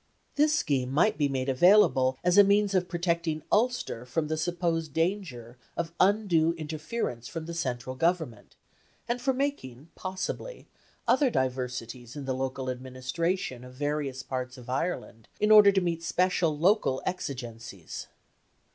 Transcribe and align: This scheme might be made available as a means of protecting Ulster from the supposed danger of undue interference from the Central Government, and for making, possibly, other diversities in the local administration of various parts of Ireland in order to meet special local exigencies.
This 0.33 0.51
scheme 0.55 0.91
might 0.91 1.15
be 1.15 1.29
made 1.29 1.47
available 1.47 2.17
as 2.23 2.35
a 2.35 2.43
means 2.43 2.73
of 2.73 2.87
protecting 2.89 3.43
Ulster 3.51 4.03
from 4.03 4.29
the 4.29 4.35
supposed 4.35 4.93
danger 4.93 5.59
of 5.77 5.93
undue 5.99 6.53
interference 6.53 7.27
from 7.27 7.45
the 7.45 7.53
Central 7.53 7.95
Government, 7.95 8.55
and 9.07 9.21
for 9.21 9.31
making, 9.31 9.89
possibly, 9.93 10.67
other 11.07 11.29
diversities 11.29 12.15
in 12.15 12.25
the 12.25 12.33
local 12.33 12.67
administration 12.67 13.63
of 13.63 13.75
various 13.75 14.23
parts 14.23 14.57
of 14.57 14.71
Ireland 14.71 15.27
in 15.39 15.51
order 15.51 15.71
to 15.71 15.81
meet 15.81 16.01
special 16.01 16.57
local 16.57 17.03
exigencies. 17.05 18.07